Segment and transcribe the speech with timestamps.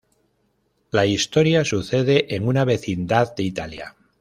[0.91, 3.95] La historia sucede en una vecindad de Italia.